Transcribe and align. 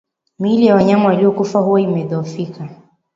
Miili 0.39 0.65
ya 0.65 0.75
wanyama 0.75 1.05
waliokufa 1.09 1.59
huwa 1.59 1.81
imedhoofika 1.81 2.69